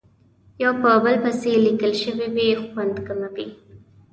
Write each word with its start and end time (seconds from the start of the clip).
یو 0.63 0.73
په 0.81 0.89
بل 1.03 1.15
پسې 1.23 1.51
لیکل 1.65 1.91
شوې 2.01 2.27
وي 2.35 2.49
خوند 2.71 2.95
کموي. 3.07 3.47